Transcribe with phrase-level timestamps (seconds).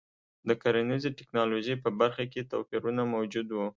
[0.47, 3.67] د کرنیزې ټکنالوژۍ په برخه کې توپیرونه موجود وو.